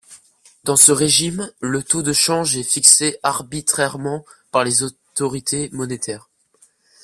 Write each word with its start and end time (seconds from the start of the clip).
Dans 0.63 0.77
ce 0.77 0.91
régime 0.91 1.51
le 1.59 1.83
taux 1.83 2.01
de 2.01 2.11
change 2.11 2.57
est 2.57 2.63
fixé 2.63 3.19
arbitrairement 3.21 4.25
par 4.49 4.63
les 4.63 4.81
autorités 4.81 5.69
monétaires. 5.73 6.27